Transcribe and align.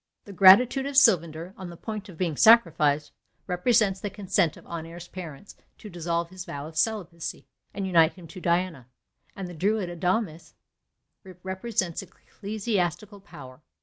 The 0.25 0.33
gratitude 0.33 0.87
of 0.87 0.95
Sylvander, 0.97 1.53
on 1.59 1.69
the 1.69 1.77
point 1.77 2.09
of 2.09 2.17
being 2.17 2.35
sacrificed, 2.35 3.11
represents 3.45 3.99
the 3.99 4.09
consent 4.09 4.57
of 4.57 4.65
Honoré's 4.65 5.07
parents 5.07 5.55
to 5.77 5.91
dissolve 5.91 6.31
his 6.31 6.43
vow 6.43 6.65
of 6.65 6.75
celibacy, 6.75 7.45
and 7.71 7.85
unite 7.85 8.13
him 8.13 8.25
to 8.29 8.41
Diana; 8.41 8.87
and 9.35 9.47
the 9.47 9.53
druid 9.53 9.91
Adamas 9.91 10.55
represents 11.43 12.01
ecclesiastical 12.01 13.19
power. 13.21 13.61